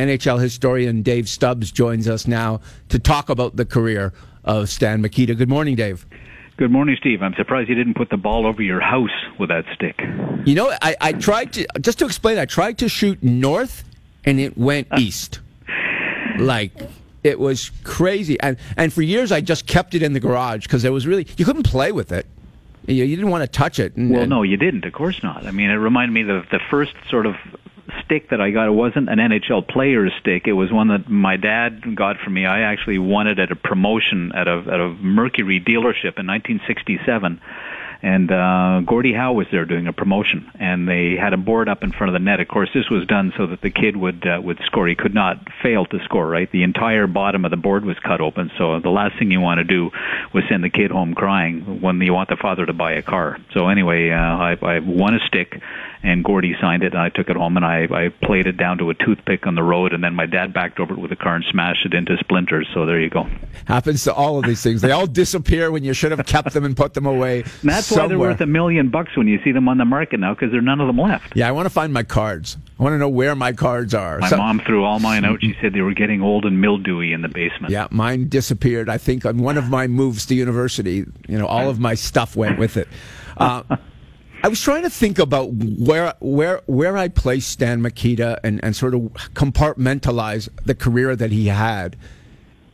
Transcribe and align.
NHL 0.00 0.40
historian 0.40 1.02
Dave 1.02 1.28
Stubbs 1.28 1.70
joins 1.70 2.08
us 2.08 2.26
now 2.26 2.60
to 2.88 2.98
talk 2.98 3.28
about 3.28 3.56
the 3.56 3.64
career 3.64 4.12
of 4.44 4.68
Stan 4.68 5.00
Mikita. 5.02 5.34
Good 5.34 5.48
morning, 5.48 5.76
Dave. 5.76 6.06
Good 6.56 6.70
morning, 6.70 6.96
Steve. 6.98 7.22
I'm 7.22 7.34
surprised 7.34 7.68
you 7.68 7.74
didn't 7.74 7.94
put 7.94 8.10
the 8.10 8.16
ball 8.16 8.46
over 8.46 8.62
your 8.62 8.80
house 8.80 9.08
with 9.38 9.48
that 9.48 9.64
stick. 9.74 9.98
You 10.44 10.54
know, 10.54 10.70
I, 10.82 10.96
I 11.00 11.12
tried 11.12 11.52
to, 11.54 11.66
just 11.80 11.98
to 12.00 12.04
explain, 12.04 12.38
I 12.38 12.44
tried 12.44 12.78
to 12.78 12.88
shoot 12.88 13.22
north 13.22 13.84
and 14.24 14.38
it 14.38 14.58
went 14.58 14.88
uh. 14.90 14.98
east. 14.98 15.40
Like, 16.38 16.72
it 17.22 17.38
was 17.38 17.70
crazy. 17.84 18.38
And, 18.40 18.56
and 18.76 18.92
for 18.92 19.02
years, 19.02 19.32
I 19.32 19.40
just 19.40 19.66
kept 19.66 19.94
it 19.94 20.02
in 20.02 20.12
the 20.12 20.20
garage 20.20 20.64
because 20.64 20.84
it 20.84 20.90
was 20.90 21.06
really, 21.06 21.26
you 21.36 21.44
couldn't 21.44 21.64
play 21.64 21.92
with 21.92 22.12
it. 22.12 22.26
You, 22.86 23.04
you 23.04 23.16
didn't 23.16 23.30
want 23.30 23.42
to 23.42 23.48
touch 23.48 23.78
it. 23.78 23.96
And, 23.96 24.10
well, 24.10 24.26
no, 24.26 24.42
you 24.42 24.56
didn't. 24.56 24.84
Of 24.84 24.92
course 24.92 25.22
not. 25.22 25.46
I 25.46 25.50
mean, 25.50 25.70
it 25.70 25.74
reminded 25.74 26.12
me 26.12 26.30
of 26.30 26.48
the 26.50 26.60
first 26.70 26.94
sort 27.08 27.26
of 27.26 27.36
stick 28.10 28.30
that 28.30 28.40
I 28.40 28.50
got. 28.50 28.66
It 28.66 28.72
wasn't 28.72 29.08
an 29.08 29.18
NHL 29.18 29.68
player's 29.68 30.12
stick. 30.20 30.46
It 30.46 30.52
was 30.52 30.72
one 30.72 30.88
that 30.88 31.08
my 31.08 31.36
dad 31.36 31.94
got 31.94 32.16
for 32.18 32.30
me. 32.30 32.44
I 32.44 32.62
actually 32.62 32.98
won 32.98 33.28
it 33.28 33.38
at 33.38 33.52
a 33.52 33.56
promotion 33.56 34.32
at 34.34 34.48
a 34.48 34.64
at 34.66 34.80
a 34.80 34.88
Mercury 35.00 35.60
dealership 35.60 36.18
in 36.18 36.26
1967 36.26 37.40
and 38.02 38.30
uh, 38.30 38.80
Gordie 38.86 39.12
Howe 39.12 39.34
was 39.34 39.46
there 39.52 39.66
doing 39.66 39.86
a 39.86 39.92
promotion, 39.92 40.50
and 40.58 40.88
they 40.88 41.16
had 41.20 41.34
a 41.34 41.36
board 41.36 41.68
up 41.68 41.82
in 41.82 41.92
front 41.92 42.08
of 42.08 42.12
the 42.14 42.24
net. 42.24 42.40
Of 42.40 42.48
course, 42.48 42.70
this 42.72 42.88
was 42.90 43.06
done 43.06 43.32
so 43.36 43.46
that 43.48 43.60
the 43.60 43.70
kid 43.70 43.96
would 43.96 44.26
uh, 44.26 44.40
would 44.40 44.58
score. 44.64 44.88
He 44.88 44.94
could 44.94 45.12
not 45.14 45.36
fail 45.62 45.84
to 45.86 45.98
score. 46.04 46.26
Right, 46.26 46.50
the 46.50 46.62
entire 46.62 47.06
bottom 47.06 47.44
of 47.44 47.50
the 47.50 47.58
board 47.58 47.84
was 47.84 47.98
cut 47.98 48.20
open. 48.20 48.50
So 48.56 48.80
the 48.80 48.88
last 48.88 49.18
thing 49.18 49.30
you 49.30 49.40
want 49.40 49.58
to 49.58 49.64
do 49.64 49.90
was 50.32 50.44
send 50.48 50.64
the 50.64 50.70
kid 50.70 50.90
home 50.90 51.14
crying 51.14 51.82
when 51.82 52.00
you 52.00 52.14
want 52.14 52.30
the 52.30 52.36
father 52.40 52.64
to 52.64 52.72
buy 52.72 52.92
a 52.92 53.02
car. 53.02 53.36
So 53.52 53.68
anyway, 53.68 54.10
uh, 54.10 54.16
I, 54.16 54.56
I 54.62 54.78
won 54.78 55.14
a 55.14 55.20
stick 55.26 55.60
and 56.02 56.24
Gordie 56.24 56.56
signed 56.60 56.82
it, 56.82 56.92
and 56.92 57.00
I 57.00 57.10
took 57.10 57.28
it 57.28 57.36
home 57.36 57.56
and 57.56 57.64
I, 57.64 57.84
I 57.90 58.08
played 58.26 58.46
it 58.46 58.56
down 58.56 58.78
to 58.78 58.90
a 58.90 58.94
toothpick 58.94 59.46
on 59.46 59.54
the 59.54 59.62
road, 59.62 59.92
and 59.92 60.02
then 60.02 60.14
my 60.14 60.26
dad 60.26 60.52
backed 60.52 60.80
over 60.80 60.94
it 60.94 60.98
with 60.98 61.12
a 61.12 61.16
car 61.16 61.36
and 61.36 61.44
smashed 61.50 61.84
it 61.84 61.94
into 61.94 62.16
splinters. 62.18 62.68
So 62.72 62.86
there 62.86 63.00
you 63.00 63.10
go. 63.10 63.28
Happens 63.66 64.04
to 64.04 64.14
all 64.14 64.38
of 64.38 64.44
these 64.44 64.62
things. 64.62 64.80
They 64.80 64.92
all 64.92 65.06
disappear 65.06 65.70
when 65.70 65.84
you 65.84 65.92
should 65.92 66.10
have 66.10 66.24
kept 66.26 66.52
them 66.52 66.64
and 66.64 66.76
put 66.76 66.94
them 66.94 67.06
away. 67.06 67.42
And 67.42 67.70
that's 67.70 67.86
somewhere. 67.86 68.04
why 68.04 68.08
they're 68.08 68.18
worth 68.18 68.40
a 68.40 68.46
million 68.46 68.88
bucks 68.88 69.16
when 69.16 69.28
you 69.28 69.40
see 69.44 69.52
them 69.52 69.68
on 69.68 69.78
the 69.78 69.84
market 69.84 70.20
now, 70.20 70.34
because 70.34 70.50
there 70.50 70.60
are 70.60 70.62
none 70.62 70.80
of 70.80 70.86
them 70.86 70.98
left. 70.98 71.36
Yeah, 71.36 71.48
I 71.48 71.52
want 71.52 71.66
to 71.66 71.70
find 71.70 71.92
my 71.92 72.02
cards. 72.02 72.56
I 72.78 72.82
want 72.82 72.94
to 72.94 72.98
know 72.98 73.08
where 73.08 73.34
my 73.34 73.52
cards 73.52 73.94
are. 73.94 74.18
My 74.20 74.28
so, 74.28 74.38
mom 74.38 74.60
threw 74.60 74.84
all 74.84 75.00
mine 75.00 75.24
out. 75.24 75.42
She 75.42 75.54
said 75.60 75.74
they 75.74 75.82
were 75.82 75.94
getting 75.94 76.22
old 76.22 76.46
and 76.46 76.60
mildewy 76.60 77.12
in 77.12 77.20
the 77.20 77.28
basement. 77.28 77.72
Yeah, 77.72 77.88
mine 77.90 78.28
disappeared. 78.28 78.88
I 78.88 78.96
think 78.96 79.26
on 79.26 79.38
one 79.38 79.58
of 79.58 79.68
my 79.68 79.86
moves 79.86 80.24
to 80.26 80.34
university, 80.34 81.04
you 81.28 81.38
know, 81.38 81.46
all 81.46 81.68
of 81.68 81.78
my 81.78 81.94
stuff 81.94 82.36
went 82.36 82.58
with 82.58 82.76
it. 82.76 82.88
Uh, 83.36 83.62
I 84.42 84.48
was 84.48 84.60
trying 84.60 84.82
to 84.82 84.90
think 84.90 85.18
about 85.18 85.52
where 85.52 86.14
where 86.20 86.62
where 86.66 86.96
I 86.96 87.08
place 87.08 87.46
Stan 87.46 87.82
Mikita 87.82 88.40
and, 88.42 88.62
and 88.64 88.74
sort 88.74 88.94
of 88.94 89.02
compartmentalize 89.34 90.48
the 90.64 90.74
career 90.74 91.14
that 91.14 91.30
he 91.30 91.48
had. 91.48 91.96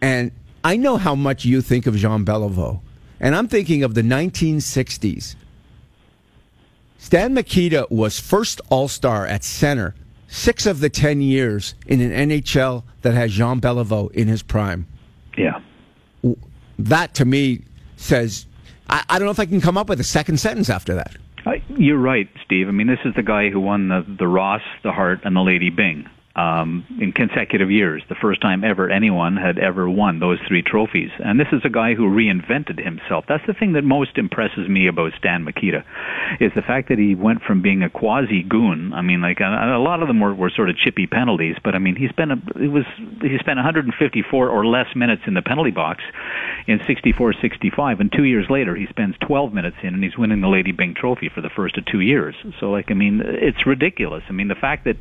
And 0.00 0.30
I 0.62 0.76
know 0.76 0.96
how 0.96 1.14
much 1.14 1.44
you 1.44 1.60
think 1.60 1.86
of 1.86 1.96
Jean 1.96 2.24
Beliveau. 2.24 2.80
And 3.18 3.34
I'm 3.34 3.48
thinking 3.48 3.82
of 3.82 3.94
the 3.94 4.02
1960s. 4.02 5.34
Stan 6.98 7.34
Mikita 7.34 7.86
was 7.90 8.20
first 8.20 8.60
All 8.68 8.88
Star 8.88 9.26
at 9.26 9.42
center 9.42 9.94
six 10.28 10.66
of 10.66 10.80
the 10.80 10.90
10 10.90 11.20
years 11.20 11.74
in 11.86 12.00
an 12.00 12.30
NHL 12.30 12.82
that 13.02 13.14
has 13.14 13.32
Jean 13.32 13.60
Beliveau 13.60 14.10
in 14.12 14.28
his 14.28 14.42
prime. 14.42 14.86
Yeah. 15.36 15.60
That 16.78 17.14
to 17.14 17.24
me 17.24 17.62
says, 17.96 18.46
I, 18.88 19.04
I 19.08 19.18
don't 19.18 19.26
know 19.26 19.32
if 19.32 19.40
I 19.40 19.46
can 19.46 19.60
come 19.60 19.78
up 19.78 19.88
with 19.88 20.00
a 20.00 20.04
second 20.04 20.38
sentence 20.38 20.68
after 20.68 20.94
that. 20.94 21.16
You're 21.78 21.98
right, 21.98 22.28
Steve. 22.44 22.68
I 22.68 22.70
mean, 22.70 22.86
this 22.86 22.98
is 23.04 23.14
the 23.14 23.22
guy 23.22 23.50
who 23.50 23.60
won 23.60 23.88
the 23.88 24.04
the 24.18 24.26
Ross, 24.26 24.62
the 24.82 24.92
Hart, 24.92 25.20
and 25.24 25.36
the 25.36 25.40
Lady 25.40 25.70
Byng 25.70 26.06
um, 26.36 26.84
in 27.00 27.12
consecutive 27.12 27.70
years. 27.70 28.02
The 28.08 28.14
first 28.14 28.42
time 28.42 28.62
ever 28.62 28.90
anyone 28.90 29.36
had 29.36 29.58
ever 29.58 29.88
won 29.88 30.20
those 30.20 30.38
three 30.46 30.62
trophies. 30.62 31.10
And 31.18 31.40
this 31.40 31.48
is 31.50 31.62
a 31.64 31.70
guy 31.70 31.94
who 31.94 32.04
reinvented 32.04 32.82
himself. 32.82 33.24
That's 33.26 33.46
the 33.46 33.54
thing 33.54 33.72
that 33.72 33.82
most 33.82 34.18
impresses 34.18 34.68
me 34.68 34.86
about 34.86 35.12
Stan 35.18 35.44
Mikita, 35.44 35.82
is 36.38 36.52
the 36.54 36.62
fact 36.62 36.90
that 36.90 36.98
he 36.98 37.14
went 37.14 37.42
from 37.42 37.62
being 37.62 37.82
a 37.82 37.88
quasi 37.88 38.42
goon. 38.42 38.92
I 38.92 39.00
mean, 39.00 39.22
like 39.22 39.40
a, 39.40 39.76
a 39.76 39.80
lot 39.80 40.02
of 40.02 40.08
them 40.08 40.20
were, 40.20 40.34
were 40.34 40.50
sort 40.50 40.68
of 40.68 40.76
chippy 40.76 41.06
penalties, 41.06 41.56
but 41.64 41.74
I 41.74 41.78
mean, 41.78 41.96
he 41.96 42.08
spent 42.08 42.32
a, 42.32 42.38
it 42.62 42.68
was 42.68 42.84
he 43.22 43.38
spent 43.38 43.56
154 43.56 44.48
or 44.48 44.66
less 44.66 44.94
minutes 44.94 45.22
in 45.26 45.34
the 45.34 45.42
penalty 45.42 45.70
box 45.70 46.02
in 46.66 46.78
64-65, 46.80 48.00
and 48.00 48.12
two 48.12 48.24
years 48.24 48.46
later 48.50 48.74
he 48.74 48.86
spends 48.88 49.16
12 49.26 49.54
minutes 49.54 49.76
in, 49.82 49.94
and 49.94 50.04
he's 50.04 50.18
winning 50.18 50.42
the 50.42 50.48
Lady 50.48 50.72
Byng 50.72 50.94
Trophy 50.94 51.30
for 51.34 51.40
the 51.40 51.50
first 51.50 51.78
of 51.78 51.86
two 51.86 52.00
years. 52.00 52.34
So, 52.60 52.70
like, 52.70 52.90
I 52.90 52.94
mean, 52.94 53.22
it's 53.24 53.66
ridiculous. 53.66 54.22
I 54.28 54.32
mean, 54.32 54.48
the 54.48 54.54
fact 54.54 54.84
that 54.84 54.96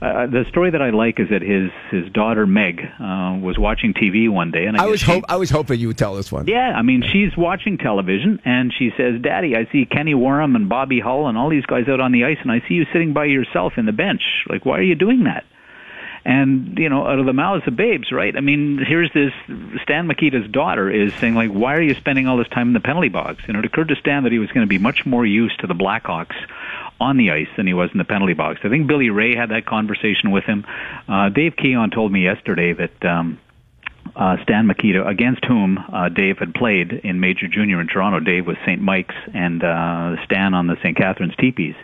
uh, 0.00 0.26
the 0.26 0.44
story 0.48 0.70
that 0.70 0.77
that 0.78 0.84
I 0.84 0.90
like 0.90 1.18
is 1.18 1.28
that 1.30 1.42
his 1.42 1.70
his 1.90 2.10
daughter 2.12 2.46
Meg 2.46 2.80
uh, 2.80 3.38
was 3.40 3.58
watching 3.58 3.94
TV 3.94 4.30
one 4.30 4.50
day, 4.50 4.66
and 4.66 4.76
I, 4.76 4.84
I 4.84 4.86
was 4.86 5.02
hope 5.02 5.24
I 5.28 5.36
was 5.36 5.50
hoping 5.50 5.80
you 5.80 5.88
would 5.88 5.98
tell 5.98 6.14
this 6.14 6.30
one. 6.30 6.46
Yeah, 6.46 6.72
I 6.74 6.82
mean 6.82 7.02
she's 7.02 7.36
watching 7.36 7.78
television, 7.78 8.40
and 8.44 8.72
she 8.76 8.90
says, 8.96 9.20
"Daddy, 9.20 9.56
I 9.56 9.66
see 9.72 9.84
Kenny 9.84 10.14
Wharram 10.14 10.54
and 10.54 10.68
Bobby 10.68 11.00
Hull 11.00 11.26
and 11.26 11.36
all 11.36 11.50
these 11.50 11.66
guys 11.66 11.88
out 11.88 12.00
on 12.00 12.12
the 12.12 12.24
ice, 12.24 12.38
and 12.42 12.52
I 12.52 12.60
see 12.68 12.74
you 12.74 12.86
sitting 12.92 13.12
by 13.12 13.24
yourself 13.24 13.74
in 13.76 13.86
the 13.86 13.92
bench. 13.92 14.22
Like, 14.48 14.64
why 14.64 14.78
are 14.78 14.82
you 14.82 14.94
doing 14.94 15.24
that?" 15.24 15.44
and 16.24 16.76
you 16.78 16.88
know 16.88 17.06
out 17.06 17.18
of 17.18 17.26
the 17.26 17.32
mouths 17.32 17.62
of 17.66 17.76
babes 17.76 18.10
right 18.12 18.36
i 18.36 18.40
mean 18.40 18.78
here's 18.84 19.10
this 19.14 19.32
stan 19.82 20.08
mikita's 20.08 20.50
daughter 20.50 20.90
is 20.90 21.14
saying 21.14 21.34
like 21.34 21.50
why 21.50 21.74
are 21.74 21.80
you 21.80 21.94
spending 21.94 22.26
all 22.26 22.36
this 22.36 22.48
time 22.48 22.68
in 22.68 22.74
the 22.74 22.80
penalty 22.80 23.08
box 23.08 23.42
and 23.46 23.56
it 23.56 23.64
occurred 23.64 23.88
to 23.88 23.96
stan 23.96 24.24
that 24.24 24.32
he 24.32 24.38
was 24.38 24.50
going 24.50 24.62
to 24.62 24.68
be 24.68 24.78
much 24.78 25.06
more 25.06 25.24
used 25.24 25.58
to 25.60 25.66
the 25.66 25.74
blackhawks 25.74 26.34
on 27.00 27.16
the 27.16 27.30
ice 27.30 27.48
than 27.56 27.66
he 27.66 27.74
was 27.74 27.90
in 27.92 27.98
the 27.98 28.04
penalty 28.04 28.34
box. 28.34 28.60
I 28.64 28.68
think 28.68 28.86
Billy 28.86 29.06
Reay 29.06 29.36
had 29.36 29.50
that 29.50 29.66
conversation 29.66 30.30
with 30.30 30.44
him. 30.44 30.64
Uh, 31.08 31.28
Dave 31.28 31.54
Keon 31.56 31.90
told 31.90 32.12
me 32.12 32.24
yesterday 32.24 32.72
that 32.72 33.04
um, 33.08 33.38
uh, 34.18 34.36
Stan 34.42 34.66
Mikita, 34.66 35.06
against 35.06 35.44
whom 35.44 35.78
uh, 35.78 36.08
Dave 36.08 36.38
had 36.38 36.52
played 36.52 36.92
in 36.92 37.20
Major 37.20 37.46
Junior 37.46 37.80
in 37.80 37.86
Toronto. 37.86 38.18
Dave 38.18 38.46
was 38.46 38.56
St. 38.66 38.82
Mike's 38.82 39.14
and 39.32 39.62
uh, 39.62 40.16
Stan 40.24 40.54
on 40.54 40.66
the 40.66 40.74
St. 40.82 40.96
Catharines 40.96 41.34
Teepees. 41.38 41.76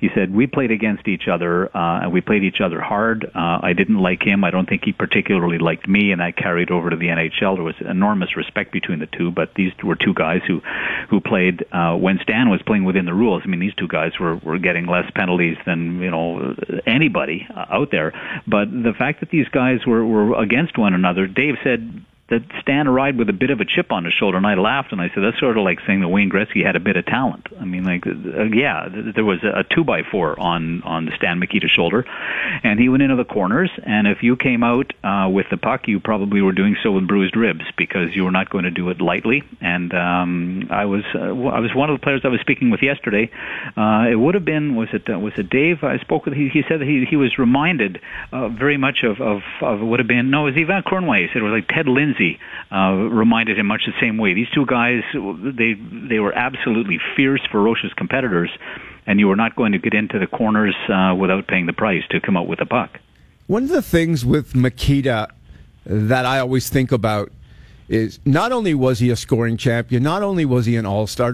He 0.00 0.08
said 0.14 0.34
we 0.34 0.46
played 0.46 0.70
against 0.70 1.08
each 1.08 1.28
other 1.30 1.74
uh, 1.74 2.02
and 2.02 2.12
we 2.12 2.20
played 2.20 2.42
each 2.42 2.60
other 2.62 2.80
hard. 2.80 3.24
Uh, 3.24 3.60
I 3.62 3.72
didn't 3.72 3.98
like 3.98 4.22
him. 4.22 4.44
I 4.44 4.50
don't 4.50 4.68
think 4.68 4.82
he 4.84 4.92
particularly 4.92 5.58
liked 5.58 5.88
me, 5.88 6.12
and 6.12 6.20
that 6.20 6.36
carried 6.36 6.70
over 6.70 6.90
to 6.90 6.96
the 6.96 7.06
NHL. 7.06 7.56
There 7.56 7.62
was 7.62 7.76
enormous 7.80 8.36
respect 8.36 8.72
between 8.72 8.98
the 8.98 9.06
two, 9.06 9.30
but 9.30 9.54
these 9.54 9.72
were 9.82 9.96
two 9.96 10.12
guys 10.12 10.40
who 10.46 10.60
who 11.08 11.20
played 11.20 11.64
uh, 11.72 11.94
when 11.94 12.18
Stan 12.22 12.50
was 12.50 12.60
playing 12.66 12.84
within 12.84 13.04
the 13.04 13.14
rules. 13.14 13.42
I 13.44 13.48
mean, 13.48 13.60
these 13.60 13.74
two 13.74 13.88
guys 13.88 14.12
were 14.18 14.36
were 14.36 14.58
getting 14.58 14.86
less 14.86 15.10
penalties 15.14 15.56
than 15.64 16.00
you 16.00 16.10
know 16.10 16.54
anybody 16.86 17.46
out 17.54 17.90
there. 17.90 18.12
But 18.46 18.70
the 18.70 18.92
fact 18.98 19.20
that 19.20 19.30
these 19.30 19.48
guys 19.48 19.86
were 19.86 20.04
were 20.04 20.40
against 20.40 20.76
one 20.76 20.94
another, 20.94 21.26
Dave 21.26 21.54
said 21.62 21.75
said 21.76 22.15
that 22.28 22.42
Stan 22.60 22.88
arrived 22.88 23.18
with 23.18 23.28
a 23.28 23.32
bit 23.32 23.50
of 23.50 23.60
a 23.60 23.64
chip 23.64 23.92
on 23.92 24.04
his 24.04 24.12
shoulder, 24.12 24.36
and 24.36 24.46
I 24.46 24.54
laughed 24.54 24.90
and 24.90 25.00
I 25.00 25.08
said, 25.14 25.22
"That's 25.22 25.38
sort 25.38 25.56
of 25.56 25.62
like 25.62 25.78
saying 25.86 26.00
that 26.00 26.08
Wayne 26.08 26.28
Gretzky 26.28 26.64
had 26.64 26.74
a 26.74 26.80
bit 26.80 26.96
of 26.96 27.06
talent." 27.06 27.46
I 27.60 27.64
mean, 27.64 27.84
like, 27.84 28.04
uh, 28.04 28.44
yeah, 28.52 28.88
there 28.90 29.24
was 29.24 29.44
a, 29.44 29.60
a 29.60 29.64
two 29.64 29.84
by 29.84 30.02
four 30.02 30.38
on 30.38 30.82
on 30.82 31.08
Stan 31.16 31.40
Mikita's 31.40 31.70
shoulder, 31.70 32.04
and 32.64 32.80
he 32.80 32.88
went 32.88 33.04
into 33.04 33.14
the 33.14 33.24
corners. 33.24 33.70
And 33.84 34.08
if 34.08 34.24
you 34.24 34.36
came 34.36 34.64
out 34.64 34.92
uh, 35.04 35.28
with 35.30 35.46
the 35.50 35.56
puck, 35.56 35.86
you 35.86 36.00
probably 36.00 36.42
were 36.42 36.52
doing 36.52 36.76
so 36.82 36.90
with 36.90 37.06
bruised 37.06 37.36
ribs 37.36 37.64
because 37.78 38.16
you 38.16 38.24
were 38.24 38.32
not 38.32 38.50
going 38.50 38.64
to 38.64 38.72
do 38.72 38.90
it 38.90 39.00
lightly. 39.00 39.44
And 39.60 39.94
um, 39.94 40.68
I 40.70 40.86
was 40.86 41.04
uh, 41.14 41.20
I 41.20 41.60
was 41.60 41.74
one 41.76 41.90
of 41.90 42.00
the 42.00 42.02
players 42.02 42.22
I 42.24 42.28
was 42.28 42.40
speaking 42.40 42.70
with 42.70 42.82
yesterday. 42.82 43.30
Uh, 43.76 44.06
it 44.10 44.16
would 44.16 44.34
have 44.34 44.44
been 44.44 44.74
was 44.74 44.88
it 44.92 45.08
uh, 45.08 45.16
was 45.16 45.34
it 45.36 45.48
Dave 45.48 45.84
I 45.84 45.98
spoke 45.98 46.24
with? 46.24 46.34
He, 46.34 46.48
he 46.48 46.62
said 46.68 46.80
that 46.80 46.88
he 46.88 47.04
he 47.08 47.14
was 47.14 47.38
reminded 47.38 48.00
uh, 48.32 48.48
very 48.48 48.78
much 48.78 49.04
of 49.04 49.20
of 49.20 49.42
of 49.62 49.80
would 49.80 50.00
have 50.00 50.08
been 50.08 50.28
no, 50.28 50.48
it 50.48 50.56
was 50.56 50.60
Yvan 50.60 50.82
Cournoyer. 50.82 51.22
He 51.22 51.28
said 51.28 51.36
it 51.36 51.44
was 51.44 51.52
like 51.52 51.68
Ted 51.68 51.86
Lindsay 51.86 52.15
Lindsay 52.16 52.38
uh, 52.72 52.92
reminded 52.92 53.58
him 53.58 53.66
much 53.66 53.82
the 53.86 53.92
same 54.00 54.18
way. 54.18 54.34
These 54.34 54.48
two 54.54 54.66
guys, 54.66 55.02
they 55.14 55.74
they 56.08 56.18
were 56.18 56.32
absolutely 56.32 56.98
fierce, 57.16 57.40
ferocious 57.50 57.92
competitors, 57.94 58.50
and 59.06 59.20
you 59.20 59.28
were 59.28 59.36
not 59.36 59.56
going 59.56 59.72
to 59.72 59.78
get 59.78 59.94
into 59.94 60.18
the 60.18 60.26
corners 60.26 60.74
uh, 60.88 61.14
without 61.14 61.46
paying 61.46 61.66
the 61.66 61.72
price 61.72 62.02
to 62.10 62.20
come 62.20 62.36
out 62.36 62.46
with 62.46 62.60
a 62.60 62.66
puck. 62.66 62.98
One 63.46 63.64
of 63.64 63.68
the 63.68 63.82
things 63.82 64.24
with 64.24 64.54
Mikita 64.54 65.28
that 65.84 66.26
I 66.26 66.40
always 66.40 66.68
think 66.68 66.90
about 66.90 67.30
is 67.88 68.18
not 68.24 68.50
only 68.50 68.74
was 68.74 68.98
he 68.98 69.10
a 69.10 69.16
scoring 69.16 69.56
champion, 69.56 70.02
not 70.02 70.22
only 70.22 70.44
was 70.44 70.66
he 70.66 70.76
an 70.76 70.86
all 70.86 71.06
star, 71.06 71.32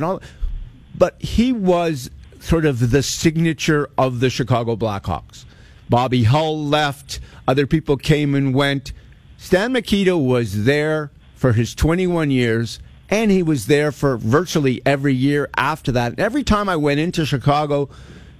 but 0.95 1.23
he 1.23 1.53
was 1.53 2.11
sort 2.41 2.67
of 2.67 2.91
the 2.91 3.03
signature 3.03 3.89
of 3.97 4.21
the 4.21 4.29
Chicago 4.29 4.77
Blackhawks. 4.77 5.47
Bobby 5.89 6.25
Hull 6.25 6.67
left, 6.67 7.21
other 7.49 7.67
people 7.67 7.97
came 7.97 8.35
and 8.35 8.55
went. 8.55 8.93
Stan 9.43 9.73
Mikita 9.73 10.17
was 10.17 10.67
there 10.67 11.11
for 11.35 11.53
his 11.53 11.75
21 11.75 12.31
years, 12.31 12.79
and 13.11 13.29
he 13.29 13.43
was 13.43 13.67
there 13.67 13.91
for 13.91 14.17
virtually 14.17 14.81
every 14.87 15.13
year 15.13 15.51
after 15.57 15.91
that. 15.91 16.17
every 16.17 16.45
time 16.45 16.69
I 16.69 16.77
went 16.77 17.01
into 17.01 17.27
Chicago, 17.27 17.91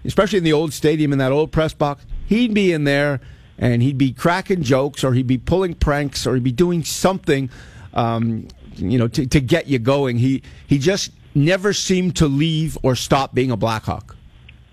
especially 0.05 0.39
in 0.39 0.45
the 0.45 0.53
old 0.53 0.73
stadium 0.73 1.13
in 1.13 1.19
that 1.19 1.33
old 1.33 1.51
press 1.51 1.75
box, 1.75 2.07
he'd 2.27 2.55
be 2.55 2.73
in 2.73 2.85
there 2.85 3.21
and 3.59 3.83
he'd 3.83 3.99
be 3.99 4.13
cracking 4.13 4.63
jokes 4.63 5.03
or 5.03 5.13
he'd 5.13 5.27
be 5.27 5.39
pulling 5.39 5.75
pranks 5.75 6.25
or 6.25 6.35
he'd 6.35 6.45
be 6.45 6.53
doing 6.53 6.85
something, 6.85 7.51
um, 7.95 8.47
you 8.77 8.97
know, 8.97 9.09
to, 9.09 9.27
to 9.27 9.41
get 9.41 9.67
you 9.67 9.81
going. 9.81 10.19
He 10.19 10.41
he 10.69 10.79
just 10.79 11.11
never 11.35 11.73
seemed 11.73 12.15
to 12.17 12.29
leave 12.29 12.79
or 12.85 12.95
stop 12.95 13.35
being 13.35 13.51
a 13.51 13.57
Blackhawk. 13.57 14.17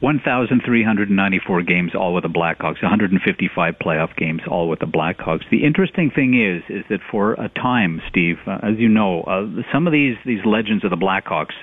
1,394 0.01 1.61
games, 1.63 1.95
all 1.95 2.13
with 2.13 2.23
the 2.23 2.29
Blackhawks. 2.29 2.81
155 2.81 3.75
playoff 3.79 4.15
games, 4.15 4.41
all 4.47 4.69
with 4.69 4.79
the 4.79 4.85
Blackhawks. 4.85 5.49
The 5.49 5.65
interesting 5.65 6.09
thing 6.09 6.39
is, 6.39 6.63
is 6.69 6.85
that 6.89 7.01
for 7.11 7.33
a 7.33 7.49
time, 7.49 8.01
Steve, 8.09 8.37
uh, 8.47 8.59
as 8.63 8.77
you 8.77 8.87
know, 8.87 9.21
uh, 9.23 9.45
some 9.71 9.87
of 9.87 9.93
these 9.93 10.17
these 10.25 10.43
legends 10.45 10.83
of 10.83 10.89
the 10.89 10.97
Blackhawks 10.97 11.53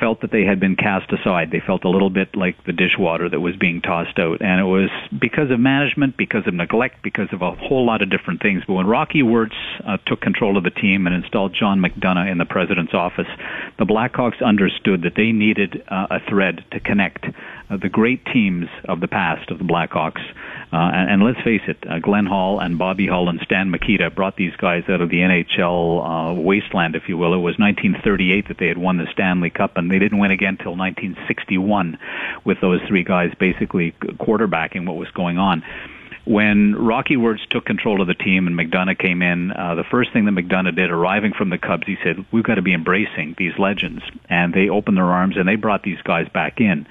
felt 0.00 0.22
that 0.22 0.32
they 0.32 0.44
had 0.44 0.58
been 0.58 0.74
cast 0.74 1.12
aside. 1.12 1.50
They 1.52 1.60
felt 1.60 1.84
a 1.84 1.90
little 1.90 2.10
bit 2.10 2.34
like 2.34 2.64
the 2.64 2.72
dishwater 2.72 3.28
that 3.28 3.38
was 3.38 3.54
being 3.56 3.82
tossed 3.82 4.18
out. 4.18 4.40
And 4.40 4.58
it 4.58 4.64
was 4.64 4.88
because 5.16 5.50
of 5.50 5.60
management, 5.60 6.16
because 6.16 6.46
of 6.46 6.54
neglect, 6.54 7.02
because 7.02 7.28
of 7.32 7.42
a 7.42 7.52
whole 7.52 7.84
lot 7.84 8.00
of 8.00 8.10
different 8.10 8.40
things. 8.40 8.62
But 8.66 8.72
when 8.72 8.86
Rocky 8.86 9.22
Wirtz 9.22 9.54
uh, 9.84 9.98
took 10.06 10.22
control 10.22 10.56
of 10.56 10.64
the 10.64 10.70
team 10.70 11.06
and 11.06 11.14
installed 11.14 11.54
John 11.54 11.80
McDonough 11.80 12.32
in 12.32 12.38
the 12.38 12.46
president's 12.46 12.94
office, 12.94 13.28
the 13.78 13.84
Blackhawks 13.84 14.42
understood 14.44 15.02
that 15.02 15.14
they 15.16 15.32
needed 15.32 15.82
uh, 15.88 16.06
a 16.10 16.20
thread 16.28 16.64
to 16.72 16.80
connect 16.80 17.24
uh, 17.24 17.76
the 17.76 17.88
great 17.88 18.24
teams 18.26 18.66
of 18.84 19.00
the 19.00 19.08
past 19.08 19.50
of 19.50 19.58
the 19.58 19.64
Blackhawks. 19.64 20.20
Uh, 20.72 20.76
and, 20.76 21.10
and 21.10 21.22
let's 21.22 21.40
face 21.42 21.62
it, 21.66 21.78
uh, 21.88 21.98
Glenn 21.98 22.26
Hall 22.26 22.60
and 22.60 22.78
Bobby 22.78 23.06
Hull 23.06 23.28
and 23.28 23.40
Stan 23.40 23.70
Mikita 23.70 24.10
brought 24.10 24.36
these 24.36 24.54
guys 24.56 24.84
out 24.88 25.00
of 25.00 25.10
the 25.10 25.18
NHL 25.18 26.36
uh, 26.36 26.40
wasteland, 26.40 26.94
if 26.94 27.08
you 27.08 27.16
will. 27.16 27.34
It 27.34 27.38
was 27.38 27.58
1938 27.58 28.48
that 28.48 28.58
they 28.58 28.68
had 28.68 28.78
won 28.78 28.98
the 28.98 29.06
Stanley 29.12 29.50
Cup, 29.50 29.76
and 29.76 29.90
they 29.90 29.98
didn't 29.98 30.18
win 30.18 30.30
again 30.30 30.56
until 30.58 30.76
1961 30.76 31.98
with 32.44 32.60
those 32.60 32.80
three 32.88 33.04
guys 33.04 33.32
basically 33.38 33.92
quarterbacking 34.18 34.86
what 34.86 34.96
was 34.96 35.10
going 35.10 35.38
on 35.38 35.62
when 36.24 36.74
Rocky 36.74 37.16
Wirtz 37.16 37.42
took 37.50 37.64
control 37.64 38.00
of 38.00 38.06
the 38.06 38.14
team 38.14 38.46
and 38.46 38.58
McDonough 38.58 38.98
came 38.98 39.22
in, 39.22 39.52
uh, 39.52 39.74
the 39.74 39.84
first 39.84 40.12
thing 40.12 40.26
that 40.26 40.32
McDonough 40.32 40.76
did, 40.76 40.90
arriving 40.90 41.32
from 41.32 41.50
the 41.50 41.58
Cubs, 41.58 41.86
he 41.86 41.96
said, 42.04 42.24
"We've 42.30 42.44
got 42.44 42.56
to 42.56 42.62
be 42.62 42.74
embracing 42.74 43.34
these 43.38 43.58
legends," 43.58 44.02
and 44.28 44.52
they 44.52 44.68
opened 44.68 44.96
their 44.96 45.10
arms 45.10 45.36
and 45.36 45.48
they 45.48 45.56
brought 45.56 45.82
these 45.82 46.00
guys 46.02 46.28
back 46.28 46.60
in. 46.60 46.86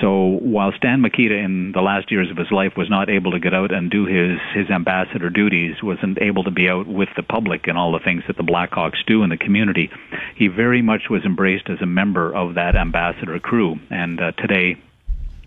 So 0.00 0.38
while 0.40 0.72
Stan 0.72 1.00
Mikita, 1.00 1.36
in 1.36 1.72
the 1.72 1.82
last 1.82 2.10
years 2.10 2.30
of 2.30 2.36
his 2.36 2.50
life, 2.50 2.76
was 2.76 2.90
not 2.90 3.08
able 3.08 3.32
to 3.32 3.38
get 3.38 3.54
out 3.54 3.72
and 3.72 3.90
do 3.90 4.06
his 4.06 4.40
his 4.54 4.70
ambassador 4.70 5.30
duties, 5.30 5.82
wasn't 5.82 6.20
able 6.20 6.44
to 6.44 6.50
be 6.50 6.68
out 6.68 6.86
with 6.86 7.10
the 7.14 7.22
public 7.22 7.68
and 7.68 7.76
all 7.76 7.92
the 7.92 8.00
things 8.00 8.24
that 8.26 8.36
the 8.36 8.42
Blackhawks 8.42 9.04
do 9.06 9.22
in 9.22 9.30
the 9.30 9.36
community, 9.36 9.90
he 10.34 10.48
very 10.48 10.82
much 10.82 11.08
was 11.10 11.24
embraced 11.24 11.68
as 11.68 11.80
a 11.80 11.86
member 11.86 12.34
of 12.34 12.54
that 12.54 12.74
ambassador 12.74 13.38
crew. 13.38 13.78
And 13.90 14.20
uh, 14.20 14.32
today, 14.32 14.76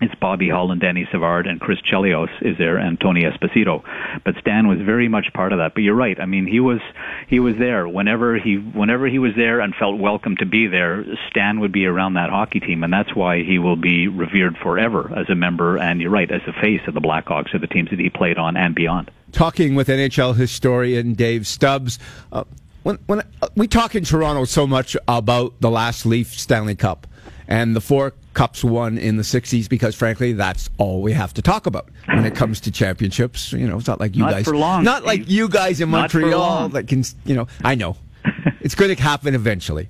it's 0.02 0.14
Bobby 0.16 0.50
Hull 0.50 0.72
and 0.72 0.82
Danny 0.82 1.08
Savard 1.12 1.48
and 1.48 1.60
Chris 1.60 1.80
Chelios 1.80 2.30
is 2.42 2.58
there 2.58 2.78
and 2.78 3.00
Tony 3.00 3.24
Esposito. 3.24 3.84
But 4.26 4.36
Stan 4.42 4.68
was 4.68 4.80
very 4.82 5.08
much 5.08 5.32
part 5.34 5.54
of 5.54 5.60
that. 5.60 5.74
But 5.74 5.84
you're 5.84 5.96
right. 5.96 6.20
I 6.20 6.26
mean, 6.26 6.46
he 6.46 6.60
was 6.60 6.82
he 7.28 7.40
was 7.40 7.56
there 7.58 7.88
whenever 7.88 8.38
he 8.38 8.56
whenever 8.56 9.08
he 9.08 9.20
was 9.20 9.32
there 9.36 9.62
and 9.62 9.74
felt 9.74 9.98
welcome 9.98 10.36
to 10.38 10.46
be 10.46 10.68
there. 10.68 11.06
Stan 11.30 11.62
would 11.62 11.72
be 11.72 11.86
around 11.86 12.16
that 12.16 12.30
hockey 12.30 12.60
team, 12.60 12.84
and 12.84 12.92
that's 12.92 13.16
why 13.16 13.44
he 13.44 13.58
will 13.58 13.78
be 13.78 14.08
revered 14.08 14.58
forever 14.58 15.12
as 15.16 15.30
a 15.30 15.36
member. 15.36 15.78
And 15.78 16.02
you're 16.02 16.12
right, 16.12 16.30
as 16.30 16.42
a 16.46 16.54
face 16.54 16.82
of 16.88 16.94
the 16.94 17.02
Blackhawks 17.02 17.54
or 17.54 17.60
the 17.60 17.68
teams 17.68 17.90
that 17.92 18.00
he 18.00 18.10
played 18.10 18.38
on 18.38 18.58
and 18.58 18.76
beyond. 18.76 19.10
Talking 19.32 19.76
with 19.76 19.88
NHL 19.88 20.36
historian 20.36 21.14
Dave 21.14 21.48
Stubbs. 21.48 22.00
Uh, 22.32 22.44
when, 22.84 23.00
when 23.08 23.22
uh, 23.42 23.48
we 23.56 23.68
talk 23.68 23.96
in 23.96 24.04
Toronto 24.04 24.46
so 24.46 24.68
much 24.68 24.96
about 25.08 25.60
the 25.60 25.72
last 25.72 26.06
Leaf 26.06 26.38
Stanley 26.38 26.76
Cup 26.76 27.08
and 27.48 27.76
the 27.76 27.82
four 27.82 28.14
cups 28.36 28.64
won 28.64 28.98
in 28.98 29.18
the 29.18 29.24
60s 29.24 29.68
because 29.68 29.96
frankly 29.96 30.34
that's 30.34 30.70
all 30.78 31.02
we 31.02 31.14
have 31.14 31.34
to 31.34 31.42
talk 31.42 31.66
about 31.66 31.90
when 32.06 32.26
it 32.26 32.36
comes 32.36 32.60
to 32.60 32.70
championships 32.70 33.52
you 33.54 33.68
know 33.68 33.78
it's 33.78 33.88
not 33.88 34.00
like 34.00 34.16
you 34.16 34.24
not 34.24 34.32
guys 34.32 34.48
long, 34.48 34.84
not 34.84 34.98
Steve. 34.98 35.08
like 35.08 35.30
you 35.30 35.50
guys 35.50 35.82
in 35.82 35.90
Not 35.90 36.14
Montreal 36.14 36.70
that 36.70 36.88
can 36.88 37.04
you 37.26 37.34
know 37.34 37.48
I 37.64 37.76
know 37.76 37.98
it's 38.62 38.76
going 38.76 38.96
to 38.96 39.02
happen 39.02 39.34
eventually 39.34 39.88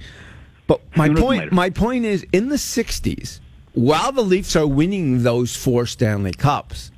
but 0.68 0.80
my 0.96 1.08
Sooner 1.08 1.22
point 1.22 1.52
my 1.52 1.70
point 1.70 2.06
is 2.06 2.26
in 2.32 2.50
the 2.50 2.56
60s 2.56 3.40
while 3.74 4.12
the 4.14 4.22
Leafs 4.22 4.56
are 4.56 4.68
winning 4.68 5.24
those 5.24 5.56
four 5.56 5.86
Stanley 5.86 6.32
Cups 6.32 6.92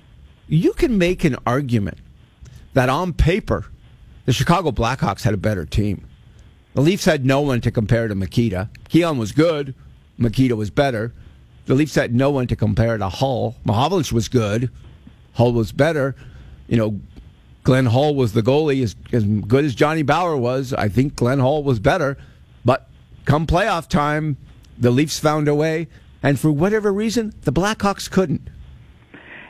you 0.48 0.74
can 0.74 0.98
make 0.98 1.24
an 1.24 1.38
argument 1.46 1.98
that 2.74 2.90
on 2.90 3.14
paper 3.14 3.66
the 4.26 4.34
Chicago 4.34 4.72
Blackhawks 4.72 5.24
had 5.24 5.34
a 5.34 5.38
better 5.38 5.66
team 5.66 6.06
the 6.74 6.82
Leafs 6.82 7.06
had 7.06 7.26
no 7.26 7.42
one 7.42 7.60
to 7.62 7.72
compare 7.72 8.08
to 8.08 8.14
Mikita. 8.14 8.70
Keon 8.88 9.18
was 9.18 9.32
good. 9.32 9.74
Mikita 10.20 10.56
was 10.56 10.70
better. 10.70 11.12
The 11.68 11.76
Leafs 11.76 11.96
had 11.96 12.16
no 12.16 12.32
one 12.32 12.48
to 12.48 12.56
compare 12.56 12.98
to 12.98 13.10
Hull. 13.10 13.56
Mahovlich 13.66 14.12
was 14.12 14.30
good. 14.30 14.72
Hull 15.34 15.54
was 15.54 15.72
better. 15.72 16.16
You 16.68 16.78
know, 16.78 17.00
Glenn 17.64 17.88
Hall 17.88 18.16
was 18.16 18.32
the 18.32 18.42
goalie. 18.42 18.82
As, 18.82 18.96
as 19.12 19.26
good 19.26 19.66
as 19.66 19.76
Johnny 19.76 20.02
Bower 20.02 20.38
was, 20.38 20.74
I 20.74 20.88
think 20.88 21.18
Glenn 21.18 21.40
Hall 21.40 21.64
was 21.64 21.80
better. 21.80 22.18
But 22.64 22.88
come 23.26 23.46
playoff 23.46 23.90
time, 23.90 24.38
the 24.78 24.92
Leafs 24.92 25.20
found 25.20 25.50
a 25.50 25.56
way. 25.56 25.88
And 26.24 26.40
for 26.40 26.52
whatever 26.52 26.92
reason, 26.92 27.34
the 27.42 27.52
Blackhawks 27.52 28.10
couldn't. 28.10 28.50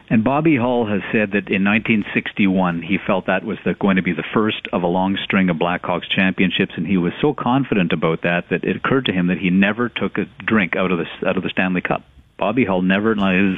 And 0.10 0.24
Bobby 0.24 0.56
Hull 0.56 0.86
has 0.86 1.02
said 1.12 1.32
that 1.32 1.52
in 1.52 1.66
1961 1.66 2.82
he 2.82 2.98
felt 3.06 3.26
that 3.26 3.44
was 3.44 3.58
the, 3.66 3.74
going 3.74 3.98
to 3.98 4.02
be 4.02 4.14
the 4.14 4.24
first 4.34 4.68
of 4.72 4.84
a 4.84 4.88
long 4.88 5.18
string 5.24 5.50
of 5.50 5.58
Blackhawks 5.58 6.10
championships, 6.10 6.74
and 6.78 6.88
he 6.88 6.98
was 6.98 7.12
so 7.22 7.34
confident 7.34 7.92
about 7.92 8.22
that 8.22 8.46
that 8.50 8.64
it 8.64 8.78
occurred 8.78 9.06
to 9.08 9.12
him 9.12 9.28
that 9.28 9.38
he 9.38 9.50
never 9.50 9.90
took 9.90 10.18
a 10.18 10.26
drink 10.46 10.76
out 10.78 10.92
of 10.92 11.00
the 11.00 11.28
out 11.28 11.36
of 11.36 11.44
the 11.44 11.50
Stanley 11.50 11.82
Cup. 11.82 12.04
Bobby 12.38 12.66
Hull 12.66 12.82
never. 12.84 13.16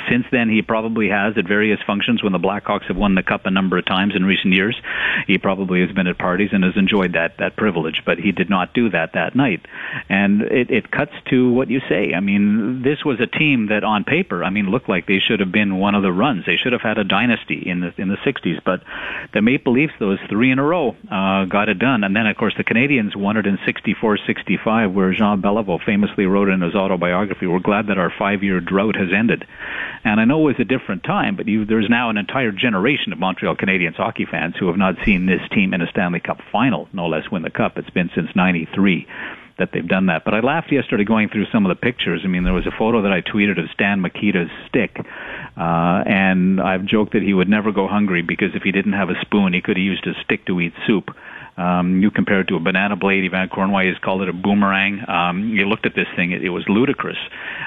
Since 0.09 0.25
then, 0.31 0.49
he 0.49 0.61
probably 0.61 1.09
has 1.09 1.37
at 1.37 1.47
various 1.47 1.79
functions 1.85 2.23
when 2.23 2.31
the 2.31 2.39
Blackhawks 2.39 2.85
have 2.87 2.95
won 2.95 3.15
the 3.15 3.23
cup 3.23 3.45
a 3.45 3.51
number 3.51 3.77
of 3.77 3.85
times 3.85 4.15
in 4.15 4.23
recent 4.23 4.53
years. 4.53 4.79
He 5.27 5.37
probably 5.37 5.81
has 5.81 5.91
been 5.91 6.07
at 6.07 6.17
parties 6.17 6.51
and 6.53 6.63
has 6.63 6.77
enjoyed 6.77 7.13
that 7.13 7.37
that 7.39 7.57
privilege, 7.57 8.03
but 8.05 8.17
he 8.19 8.31
did 8.31 8.49
not 8.49 8.73
do 8.73 8.89
that 8.91 9.13
that 9.13 9.35
night. 9.35 9.65
And 10.07 10.41
it, 10.43 10.69
it 10.71 10.91
cuts 10.91 11.11
to 11.29 11.51
what 11.51 11.69
you 11.69 11.81
say. 11.89 12.13
I 12.13 12.21
mean, 12.21 12.81
this 12.81 13.03
was 13.03 13.19
a 13.19 13.27
team 13.27 13.67
that, 13.67 13.83
on 13.83 14.05
paper, 14.05 14.43
I 14.43 14.49
mean, 14.49 14.67
looked 14.67 14.87
like 14.87 15.07
they 15.07 15.19
should 15.19 15.41
have 15.41 15.51
been 15.51 15.77
one 15.77 15.95
of 15.95 16.03
the 16.03 16.11
runs. 16.11 16.45
They 16.45 16.55
should 16.55 16.73
have 16.73 16.81
had 16.81 16.97
a 16.97 17.03
dynasty 17.03 17.63
in 17.65 17.81
the 17.81 17.93
in 17.97 18.07
the 18.07 18.17
'60s, 18.17 18.63
but 18.63 18.81
the 19.33 19.41
Maple 19.41 19.73
Leafs, 19.73 19.93
those 19.99 20.19
three 20.29 20.51
in 20.51 20.59
a 20.59 20.63
row, 20.63 20.95
uh, 21.11 21.45
got 21.45 21.67
it 21.67 21.79
done. 21.79 22.03
And 22.03 22.15
then, 22.15 22.27
of 22.27 22.37
course, 22.37 22.53
the 22.55 22.63
Canadiens 22.63 23.15
won 23.15 23.35
it 23.35 23.45
in 23.45 23.57
'64-'65, 23.57 24.93
where 24.93 25.13
Jean 25.13 25.41
Beliveau 25.41 25.83
famously 25.83 26.25
wrote 26.25 26.47
in 26.47 26.61
his 26.61 26.75
autobiography, 26.75 27.45
"We're 27.45 27.59
glad 27.59 27.87
that 27.87 27.97
our 27.97 28.13
five-year 28.17 28.61
drought 28.69 28.95
has 28.95 29.09
ended. 29.11 29.45
And 30.03 30.21
I 30.21 30.25
know 30.25 30.41
it 30.41 30.57
was 30.57 30.59
a 30.59 30.63
different 30.63 31.03
time, 31.03 31.35
but 31.35 31.47
you, 31.47 31.65
there's 31.65 31.89
now 31.89 32.09
an 32.09 32.17
entire 32.17 32.51
generation 32.51 33.11
of 33.11 33.19
Montreal 33.19 33.55
Canadiens 33.55 33.95
hockey 33.95 34.25
fans 34.25 34.55
who 34.57 34.67
have 34.67 34.77
not 34.77 34.95
seen 35.03 35.25
this 35.25 35.41
team 35.51 35.73
in 35.73 35.81
a 35.81 35.87
Stanley 35.87 36.21
Cup 36.21 36.39
final, 36.51 36.87
no 36.93 37.07
less 37.07 37.29
win 37.31 37.41
the 37.41 37.49
cup. 37.49 37.77
It's 37.77 37.89
been 37.89 38.09
since 38.15 38.29
93 38.35 39.07
that 39.57 39.71
they've 39.73 39.87
done 39.87 40.05
that. 40.05 40.23
But 40.23 40.33
I 40.33 40.39
laughed 40.39 40.71
yesterday 40.71 41.03
going 41.03 41.29
through 41.29 41.45
some 41.51 41.65
of 41.65 41.69
the 41.69 41.75
pictures. 41.75 42.21
I 42.23 42.27
mean, 42.27 42.45
there 42.45 42.53
was 42.53 42.65
a 42.65 42.71
photo 42.71 43.01
that 43.01 43.11
I 43.11 43.21
tweeted 43.21 43.59
of 43.59 43.69
Stan 43.73 44.01
Mikita's 44.01 44.49
stick. 44.67 44.97
Uh, 45.57 46.03
and 46.07 46.61
I've 46.61 46.85
joked 46.85 47.13
that 47.13 47.21
he 47.21 47.33
would 47.33 47.49
never 47.49 47.71
go 47.71 47.87
hungry 47.87 48.21
because 48.21 48.55
if 48.55 48.63
he 48.63 48.71
didn't 48.71 48.93
have 48.93 49.09
a 49.09 49.19
spoon, 49.21 49.53
he 49.53 49.61
could 49.61 49.75
have 49.75 49.83
used 49.83 50.05
his 50.05 50.15
stick 50.23 50.45
to 50.45 50.59
eat 50.61 50.73
soup. 50.87 51.11
Um, 51.59 52.01
you 52.01 52.09
compare 52.09 52.39
it 52.39 52.47
to 52.47 52.55
a 52.55 52.59
banana 52.59 52.95
blade. 52.95 53.25
Yvan 53.25 53.49
Cournoyer 53.49 53.89
has 53.89 53.97
called 54.01 54.21
it 54.21 54.29
a 54.29 54.33
boomerang. 54.33 55.03
Um, 55.09 55.49
you 55.49 55.65
looked 55.65 55.85
at 55.85 55.93
this 55.93 56.07
thing; 56.15 56.31
it, 56.31 56.41
it 56.41 56.51
was 56.51 56.63
ludicrous. 56.69 57.17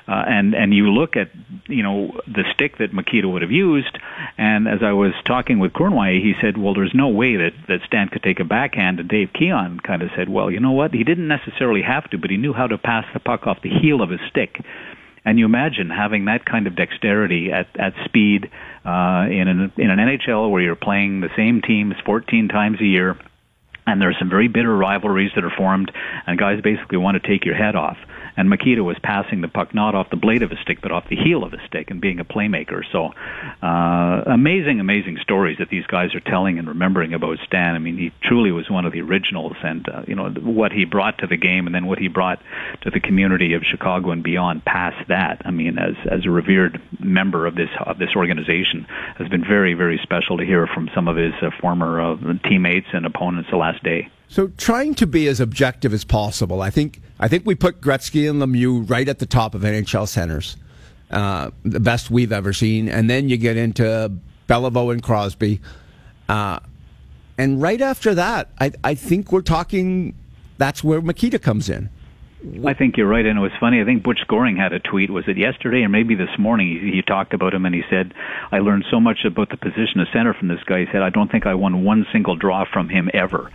Uh, 0.09 0.25
and 0.27 0.55
and 0.55 0.73
you 0.73 0.89
look 0.91 1.15
at 1.15 1.29
you 1.69 1.83
know 1.83 2.13
the 2.27 2.45
stick 2.55 2.79
that 2.79 2.95
Mikita 2.95 3.29
would 3.29 3.43
have 3.43 3.51
used. 3.51 3.99
And 4.39 4.67
as 4.67 4.81
I 4.83 4.93
was 4.93 5.13
talking 5.27 5.59
with 5.59 5.75
Cornway, 5.75 6.21
he 6.21 6.33
said, 6.41 6.57
"Well, 6.57 6.73
there's 6.73 6.95
no 6.95 7.09
way 7.09 7.37
that 7.37 7.53
that 7.69 7.81
Stan 7.87 8.09
could 8.09 8.23
take 8.23 8.41
a 8.41 8.45
backhand." 8.45 8.99
And 8.99 9.11
Dave 9.11 9.29
Keon 9.39 9.81
kind 9.81 10.01
of 10.01 10.09
said, 10.17 10.31
"Well, 10.31 10.51
you 10.51 10.61
know 10.61 10.73
what? 10.73 10.95
He 10.95 11.05
didn't 11.05 11.29
necessarily 11.29 11.83
have 11.83 12.09
to, 12.11 12.19
but 12.19 12.31
he 12.31 12.39
knew 12.39 12.55
how 12.55 12.69
to 12.69 12.79
pass 12.79 13.05
the 13.13 13.21
puck 13.21 13.47
off 13.47 13.61
the 13.63 13.69
heel 13.71 14.01
of 14.01 14.09
his 14.09 14.21
stick." 14.31 14.59
And 15.25 15.39
you 15.39 15.45
imagine 15.45 15.91
having 15.91 16.25
that 16.25 16.47
kind 16.47 16.67
of 16.67 16.75
dexterity 16.77 17.53
at 17.53 17.69
at 17.79 17.93
speed 18.07 18.51
uh, 18.87 19.29
in 19.29 19.49
an 19.49 19.73
in 19.77 19.91
an 19.91 19.99
NHL 19.99 20.51
where 20.51 20.63
you're 20.63 20.77
playing 20.77 21.21
the 21.21 21.31
same 21.37 21.61
teams 21.61 21.95
14 22.07 22.49
times 22.49 22.81
a 22.81 22.87
year 22.87 23.19
and 23.87 24.01
there 24.01 24.09
are 24.09 24.17
some 24.19 24.31
very 24.31 24.49
bitter 24.49 24.75
rivalries 24.75 25.31
that 25.35 25.45
are 25.45 25.53
formed, 25.57 25.91
and 26.27 26.39
guys 26.39 26.61
basically 26.63 26.99
want 26.99 27.21
to 27.21 27.29
take 27.29 27.45
your 27.45 27.57
head 27.57 27.75
off. 27.75 27.97
And 28.35 28.49
Mikita 28.49 28.83
was 28.83 28.97
passing 29.03 29.43
the 29.43 29.49
puck 29.49 29.75
not 29.75 29.95
off 29.95 30.09
the 30.09 30.17
blade 30.17 30.43
of 30.43 30.53
a 30.53 30.57
stick, 30.63 30.79
but 30.81 30.91
off 30.91 31.05
the 31.11 31.17
heel 31.17 31.45
of 31.45 31.53
a 31.53 31.59
stick, 31.67 31.91
and 31.91 32.01
being 32.01 32.19
a 32.19 32.25
playmaker. 32.25 32.83
So, 32.91 33.11
uh, 33.63 34.23
amazing, 34.33 34.81
amazing 34.81 35.19
stories 35.21 35.59
that 35.59 35.69
these 35.69 35.85
guys 35.87 36.15
are 36.15 36.21
telling 36.21 36.59
and 36.59 36.67
remembering 36.67 37.13
about 37.13 37.39
Stan. 37.47 37.75
I 37.75 37.79
mean, 37.79 37.99
he 37.99 38.11
truly 38.23 38.51
was 38.51 38.71
one 38.71 38.87
of 38.87 38.93
the 38.93 39.03
originals, 39.03 39.57
and 39.63 39.87
uh, 39.89 40.03
you 40.07 40.15
know 40.15 40.31
what 40.31 40.73
he 40.73 40.87
brought 40.87 41.19
to 41.19 41.27
the 41.27 41.37
game, 41.37 41.67
and 41.67 41.75
then 41.75 41.87
what 41.87 41.99
he 41.99 42.09
brought 42.09 42.41
to 42.83 42.91
the 42.91 43.01
community 43.01 43.53
of 43.53 43.63
Chicago 43.71 44.11
and 44.13 44.23
beyond. 44.23 44.65
Past 44.65 45.09
that, 45.09 45.43
I 45.45 45.51
mean, 45.51 45.77
as 45.77 45.95
as 46.11 46.25
a 46.25 46.31
revered 46.31 46.81
member 47.01 47.47
of 47.47 47.55
this 47.55 47.71
of 47.85 47.99
this 47.99 48.11
organization, 48.17 48.87
has 49.19 49.29
been 49.29 49.45
very, 49.45 49.75
very 49.75 50.01
special 50.03 50.39
to 50.39 50.45
hear 50.45 50.67
from 50.73 50.89
some 50.95 51.09
of 51.09 51.17
his 51.17 51.35
uh, 51.43 51.51
former 51.61 52.01
uh, 52.01 52.17
teammates 52.49 52.87
and 52.95 53.05
opponents 53.05 53.51
the 53.51 53.57
last 53.57 53.72
day. 53.81 54.09
So 54.29 54.49
trying 54.57 54.95
to 54.97 55.07
be 55.07 55.29
as 55.29 55.41
objective 55.41 55.93
as 55.93 56.05
possible. 56.05 56.63
I 56.63 56.71
think 56.71 57.01
I 57.21 57.29
think 57.29 57.45
we 57.47 57.55
put 57.55 57.81
Gretzky 57.81 58.29
and 58.29 58.41
Lemieux 58.41 58.89
right 58.89 59.09
at 59.09 59.19
the 59.19 59.27
top 59.27 59.55
of 59.55 59.63
NHL 59.63 60.09
centers, 60.09 60.57
uh, 61.11 61.51
the 61.65 61.81
best 61.81 62.11
we've 62.11 62.33
ever 62.33 62.53
seen, 62.53 62.89
and 62.89 63.09
then 63.11 63.29
you 63.29 63.37
get 63.37 63.57
into 63.57 64.13
Beliveau 64.49 64.93
and 64.93 65.03
Crosby, 65.03 65.61
uh, 66.29 66.59
and 67.39 67.61
right 67.61 67.81
after 67.81 68.15
that, 68.15 68.49
I, 68.61 68.73
I 68.85 68.95
think 68.95 69.33
we're 69.33 69.43
talking. 69.43 70.15
That's 70.59 70.85
where 70.85 71.01
Mikita 71.01 71.39
comes 71.39 71.69
in. 71.69 71.91
I 72.67 72.75
think 72.75 72.97
you're 72.97 73.07
right, 73.07 73.25
and 73.25 73.39
it 73.39 73.43
was 73.43 73.53
funny. 73.61 73.81
I 73.81 73.85
think 73.85 74.03
Butch 74.03 74.21
Goring 74.27 74.57
had 74.57 74.73
a 74.73 74.81
tweet. 74.81 75.11
Was 75.11 75.25
it 75.29 75.39
yesterday 75.39 75.83
or 75.83 75.89
maybe 75.89 76.17
this 76.17 76.37
morning? 76.39 76.69
He, 76.69 76.97
he 76.97 77.03
talked 77.03 77.35
about 77.35 77.55
him 77.55 77.65
and 77.65 77.75
he 77.75 77.83
said, 77.89 78.15
"I 78.51 78.59
learned 78.59 78.85
so 78.91 78.99
much 78.99 79.25
about 79.25 79.51
the 79.51 79.57
position 79.57 80.01
of 80.01 80.09
center 80.13 80.35
from 80.35 80.49
this 80.49 80.63
guy." 80.67 80.81
He 80.81 80.87
said, 80.87 81.03
"I 81.03 81.11
don't 81.11 81.31
think 81.31 81.47
I 81.47 81.55
won 81.55 81.85
one 81.85 82.05
single 82.13 82.35
draw 82.35 82.65
from 82.65 82.89
him 82.89 83.11
ever." 83.15 83.51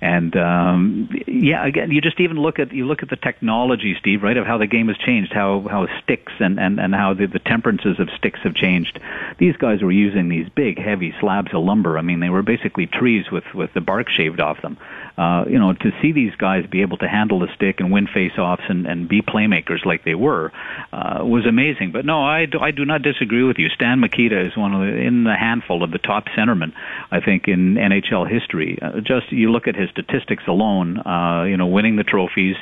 And 0.00 0.34
um, 0.36 1.10
yeah, 1.26 1.66
again, 1.66 1.90
you 1.90 2.00
just 2.00 2.20
even 2.20 2.38
look 2.38 2.58
at 2.58 2.72
you 2.72 2.86
look 2.86 3.02
at 3.02 3.10
the 3.10 3.16
technology, 3.16 3.94
Steve, 3.98 4.22
right, 4.22 4.36
of 4.36 4.46
how 4.46 4.56
the 4.56 4.66
game 4.66 4.88
has 4.88 4.96
changed, 4.96 5.32
how 5.32 5.66
how 5.70 5.86
sticks 6.02 6.32
and 6.40 6.58
and 6.58 6.80
and 6.80 6.94
how 6.94 7.12
the, 7.12 7.26
the 7.26 7.38
temperances 7.38 8.00
of 8.00 8.08
sticks 8.16 8.40
have 8.42 8.54
changed. 8.54 8.98
These 9.38 9.56
guys 9.56 9.82
were 9.82 9.92
using 9.92 10.28
these 10.28 10.48
big, 10.48 10.78
heavy 10.78 11.14
slabs 11.20 11.52
of 11.52 11.62
lumber. 11.62 11.98
I 11.98 12.02
mean, 12.02 12.20
they 12.20 12.30
were 12.30 12.42
basically 12.42 12.86
trees 12.86 13.30
with 13.30 13.44
with 13.54 13.74
the 13.74 13.82
bark 13.82 14.08
shaved 14.08 14.40
off 14.40 14.62
them. 14.62 14.78
Uh, 15.18 15.44
you 15.46 15.58
know, 15.58 15.74
to 15.74 15.92
see 16.00 16.12
these 16.12 16.34
guys 16.36 16.64
be 16.66 16.80
able 16.80 16.96
to 16.96 17.06
handle 17.06 17.40
the 17.40 17.48
stick 17.54 17.80
and 17.80 17.92
win 17.92 18.06
face-offs 18.06 18.62
and, 18.70 18.86
and 18.86 19.06
be 19.06 19.20
playmakers 19.20 19.84
like 19.84 20.02
they 20.02 20.14
were 20.14 20.50
uh, 20.94 21.18
was 21.22 21.44
amazing. 21.46 21.92
But 21.92 22.06
no, 22.06 22.22
I 22.22 22.46
do, 22.46 22.58
I 22.58 22.70
do 22.70 22.86
not 22.86 23.02
disagree 23.02 23.42
with 23.42 23.58
you. 23.58 23.68
Stan 23.68 24.00
Mikita 24.00 24.40
is 24.46 24.56
one 24.56 24.72
of 24.72 24.80
the 24.80 24.96
in 24.96 25.24
the 25.24 25.36
handful 25.36 25.82
of 25.82 25.90
the 25.90 25.98
top 25.98 26.26
centermen, 26.28 26.72
I 27.10 27.20
think, 27.20 27.48
in 27.48 27.74
NHL 27.74 28.30
history. 28.30 28.78
Uh, 28.80 29.00
just 29.00 29.30
you 29.30 29.52
look 29.52 29.68
at 29.68 29.76
his 29.76 29.89
statistics 29.90 30.44
alone, 30.46 30.98
uh, 30.98 31.44
you 31.44 31.56
know, 31.56 31.66
winning 31.66 31.96
the 31.96 32.04
trophies, 32.04 32.56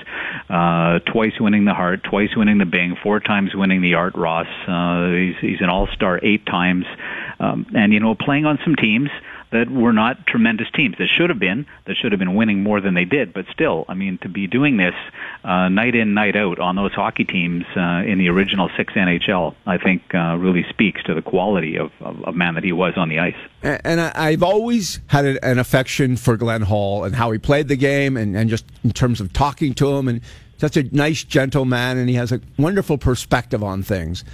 uh, 0.50 0.98
twice 1.00 1.34
winning 1.40 1.64
the 1.64 1.74
Hart, 1.74 2.02
twice 2.02 2.30
winning 2.36 2.58
the 2.58 2.66
Byng, 2.66 2.96
four 3.02 3.20
times 3.20 3.50
winning 3.54 3.82
the 3.82 3.94
Art 3.94 4.14
Ross. 4.16 4.46
Uh, 4.66 5.10
he's, 5.12 5.36
he's 5.40 5.60
an 5.60 5.68
All-Star 5.68 6.20
eight 6.22 6.44
times, 6.46 6.84
um, 7.40 7.66
and 7.74 7.92
you 7.92 8.00
know, 8.00 8.14
playing 8.14 8.46
on 8.46 8.58
some 8.64 8.74
teams 8.76 9.10
that 9.50 9.70
were 9.70 9.92
not 9.92 10.26
tremendous 10.26 10.68
teams. 10.74 10.96
That 10.98 11.08
should 11.08 11.30
have 11.30 11.38
been. 11.38 11.66
That 11.86 11.96
should 11.96 12.12
have 12.12 12.18
been 12.18 12.34
winning 12.34 12.62
more 12.62 12.80
than 12.80 12.94
they 12.94 13.04
did. 13.04 13.32
But 13.32 13.46
still, 13.52 13.84
I 13.88 13.94
mean, 13.94 14.18
to 14.22 14.28
be 14.28 14.46
doing 14.46 14.76
this 14.76 14.94
uh, 15.44 15.68
night 15.68 15.94
in, 15.94 16.14
night 16.14 16.36
out 16.36 16.58
on 16.58 16.76
those 16.76 16.92
hockey 16.92 17.24
teams 17.24 17.64
uh, 17.76 18.02
in 18.06 18.18
the 18.18 18.28
original 18.28 18.68
six 18.76 18.92
NHL, 18.92 19.54
I 19.66 19.78
think 19.78 20.14
uh, 20.14 20.36
really 20.36 20.66
speaks 20.68 21.02
to 21.04 21.14
the 21.14 21.22
quality 21.22 21.76
of, 21.76 21.90
of, 22.00 22.22
of 22.24 22.34
man 22.34 22.54
that 22.54 22.64
he 22.64 22.72
was 22.72 22.94
on 22.96 23.08
the 23.08 23.18
ice. 23.18 23.36
And, 23.62 24.00
I've 24.00 24.42
always 24.42 25.00
had 25.08 25.24
an 25.24 25.58
affection 25.58 26.16
for 26.16 26.36
Glenn 26.36 26.62
Hall 26.62 27.04
and 27.04 27.14
how 27.14 27.30
he 27.30 27.38
played 27.38 27.68
the 27.68 27.76
game, 27.76 28.16
and, 28.16 28.36
and 28.36 28.48
just 28.48 28.64
in 28.84 28.92
terms 28.92 29.20
of 29.20 29.32
talking 29.32 29.74
to 29.74 29.96
him, 29.96 30.08
and 30.08 30.20
such 30.58 30.76
a 30.76 30.82
nice, 30.94 31.24
gentle 31.24 31.64
man, 31.64 31.98
and 31.98 32.08
he 32.08 32.14
has 32.14 32.32
a 32.32 32.40
wonderful 32.58 32.98
perspective 32.98 33.62
on 33.62 33.82
things 33.82 34.24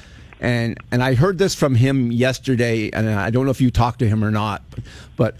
and 0.41 0.79
and 0.91 1.03
I 1.03 1.15
heard 1.15 1.39
this 1.39 1.55
from 1.55 1.75
him 1.75 2.13
yesterday, 2.13 2.91
and 2.91 3.09
I 3.09 3.31
don't 3.31 3.45
know 3.45 3.51
if 3.51 3.61
you 3.61 3.71
talked 3.71 4.01
to 4.01 4.09
him 4.09 4.25
or 4.25 4.31
not, 4.31 4.63
but 5.17 5.37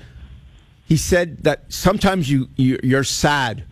he 0.87 0.97
said 0.97 1.43
that 1.45 1.65
sometimes 1.73 2.31
you, 2.31 2.49
you 2.57 2.79
you're 2.83 3.05
sad 3.05 3.65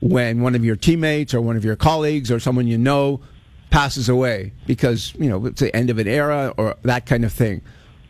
when 0.00 0.40
one 0.40 0.54
of 0.54 0.64
your 0.64 0.76
teammates 0.76 1.34
or 1.34 1.40
one 1.40 1.56
of 1.56 1.64
your 1.64 1.76
colleagues 1.76 2.30
or 2.30 2.40
someone 2.40 2.66
you 2.66 2.78
know 2.78 3.20
passes 3.70 4.08
away 4.08 4.52
because 4.66 5.14
you 5.18 5.28
know 5.28 5.46
it's 5.46 5.60
the 5.60 5.74
end 5.74 5.90
of 5.90 5.98
an 5.98 6.08
era 6.08 6.52
or 6.56 6.76
that 6.82 7.06
kind 7.06 7.24
of 7.24 7.32
thing. 7.32 7.62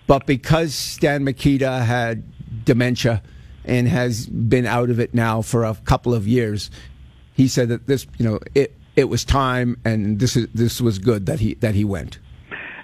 But 0.06 0.26
because 0.26 0.74
Stan 0.74 1.22
Mikita 1.22 1.84
had 1.84 2.24
dementia 2.64 3.22
and 3.64 3.86
has 3.86 4.26
been 4.26 4.66
out 4.66 4.90
of 4.90 4.98
it 4.98 5.14
now 5.14 5.42
for 5.42 5.64
a 5.64 5.74
couple 5.84 6.14
of 6.14 6.26
years, 6.26 6.70
he 7.34 7.46
said 7.46 7.68
that 7.68 7.86
this 7.86 8.06
you 8.18 8.24
know 8.24 8.40
it 8.54 8.76
it 8.96 9.04
was 9.04 9.24
time 9.24 9.78
and 9.84 10.18
this 10.18 10.36
is 10.36 10.48
this 10.54 10.80
was 10.80 10.98
good 10.98 11.26
that 11.26 11.40
he 11.40 11.54
that 11.54 11.74
he 11.74 11.84
went. 11.84 12.18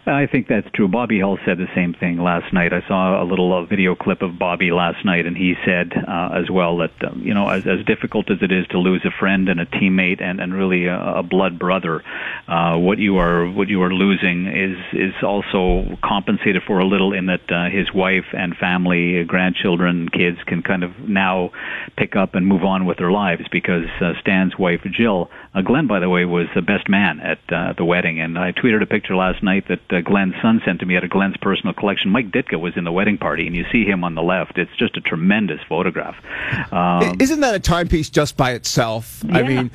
I 0.09 0.27
think 0.31 0.47
that's 0.47 0.69
true. 0.73 0.87
Bobby 0.87 1.19
Hull 1.19 1.37
said 1.45 1.59
the 1.59 1.67
same 1.75 1.93
thing 1.93 2.19
last 2.19 2.53
night. 2.53 2.73
I 2.73 2.81
saw 2.87 3.21
a 3.21 3.27
little 3.27 3.53
uh, 3.53 3.67
video 3.67 3.97
clip 3.97 4.23
of 4.23 4.39
Bobby 4.39 4.71
last 4.71 5.05
night, 5.05 5.27
and 5.27 5.37
he 5.37 5.55
said 5.65 5.93
uh, 5.97 6.31
as 6.33 6.49
well 6.49 6.79
that 6.79 6.93
um, 7.05 7.23
you 7.25 7.35
know, 7.35 7.49
as, 7.49 7.67
as 7.67 7.85
difficult 7.85 8.31
as 8.31 8.39
it 8.41 8.53
is 8.53 8.69
to 8.69 8.79
lose 8.79 9.05
a 9.05 9.11
friend 9.11 9.49
and 9.49 9.59
a 9.59 9.67
teammate 9.67 10.23
and, 10.23 10.41
and 10.41 10.55
really 10.55 10.87
a, 10.87 10.97
a 10.97 11.23
blood 11.25 11.59
brother, 11.59 12.05
uh, 12.47 12.77
what 12.79 12.99
you 12.99 13.19
are 13.19 13.51
what 13.51 13.67
you 13.67 13.83
are 13.83 13.93
losing 13.93 14.47
is 14.47 14.79
is 14.93 15.13
also 15.25 15.99
compensated 16.05 16.63
for 16.65 16.79
a 16.79 16.87
little 16.87 17.13
in 17.13 17.27
that 17.27 17.51
uh, 17.51 17.69
his 17.69 17.93
wife 17.93 18.27
and 18.33 18.55
family, 18.57 19.25
grandchildren, 19.25 20.09
kids 20.09 20.39
can 20.47 20.63
kind 20.63 20.85
of 20.85 20.97
now 21.01 21.51
pick 21.97 22.15
up 22.15 22.37
and 22.37 22.47
move 22.47 22.63
on 22.63 22.87
with 22.87 22.99
their 22.99 23.11
lives 23.11 23.43
because 23.51 23.87
uh, 24.01 24.13
Stan's 24.21 24.57
wife 24.57 24.83
Jill, 24.97 25.31
uh, 25.53 25.63
Glenn, 25.63 25.89
by 25.89 25.99
the 25.99 26.09
way, 26.09 26.25
was 26.25 26.47
the 26.55 26.63
best 26.63 26.89
man 26.89 27.19
at 27.19 27.41
uh, 27.51 27.73
the 27.77 27.85
wedding, 27.85 28.21
and 28.21 28.39
I 28.39 28.53
tweeted 28.53 28.85
a 28.85 28.87
picture 28.87 29.17
last 29.17 29.43
night 29.43 29.65
that. 29.67 29.81
Uh, 29.91 29.96
uh, 29.97 30.01
Glenn's 30.01 30.35
son 30.43 30.61
sent 30.65 30.81
to 30.81 30.87
me 30.87 30.97
out 30.97 31.05
of 31.05 31.11
Glenn's 31.11 31.37
personal 31.39 31.75
collection. 31.75 32.11
Mike 32.11 32.31
Ditka 32.31 32.61
was 32.61 32.77
in 32.77 32.85
the 32.85 32.93
wedding 32.93 33.19
party, 33.19 33.47
and 33.47 33.57
you 33.57 33.65
see 33.73 33.85
him 33.85 34.05
on 34.05 34.15
the 34.15 34.23
left. 34.23 34.59
It's 34.59 34.75
just 34.77 34.97
a 34.97 35.01
tremendous 35.01 35.61
photograph. 35.69 36.17
Um, 36.73 37.17
Isn't 37.21 37.41
that 37.41 37.55
a 37.55 37.61
timepiece 37.61 38.11
just 38.11 38.37
by 38.37 38.53
itself? 38.53 39.23
Yeah. 39.27 39.39
I 39.39 39.43
mean, 39.43 39.71